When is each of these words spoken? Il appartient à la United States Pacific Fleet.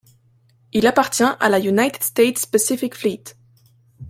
Il 0.73 0.87
appartient 0.87 1.21
à 1.21 1.47
la 1.49 1.59
United 1.59 2.01
States 2.01 2.47
Pacific 2.47 2.95
Fleet. 2.95 3.23